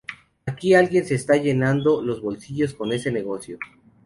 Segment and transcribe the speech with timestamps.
[0.47, 3.59] Aquí alguien se está llenando los bolsillos con ese negocio.